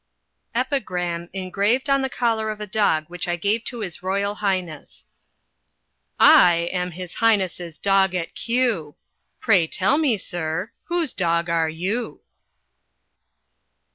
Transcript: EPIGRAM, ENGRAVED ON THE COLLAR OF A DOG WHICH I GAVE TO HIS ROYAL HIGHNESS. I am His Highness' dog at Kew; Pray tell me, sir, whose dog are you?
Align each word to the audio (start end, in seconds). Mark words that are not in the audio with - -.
EPIGRAM, 0.55 1.29
ENGRAVED 1.31 1.87
ON 1.87 2.01
THE 2.01 2.09
COLLAR 2.09 2.49
OF 2.49 2.59
A 2.59 2.65
DOG 2.65 3.05
WHICH 3.05 3.27
I 3.27 3.35
GAVE 3.35 3.63
TO 3.63 3.81
HIS 3.81 4.01
ROYAL 4.01 4.33
HIGHNESS. 4.41 5.05
I 6.19 6.55
am 6.73 6.89
His 6.89 7.13
Highness' 7.21 7.77
dog 7.77 8.15
at 8.15 8.33
Kew; 8.33 8.95
Pray 9.39 9.67
tell 9.67 9.99
me, 9.99 10.17
sir, 10.17 10.71
whose 10.85 11.13
dog 11.13 11.51
are 11.51 11.69
you? 11.69 12.21